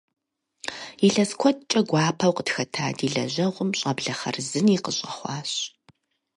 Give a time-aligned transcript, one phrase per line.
[1.07, 5.51] Илъэс куэдкӀэ гуапэу къытхэта ди лэжьэгъум щӀэблэ хъарзыни къыщӀэхъуащ.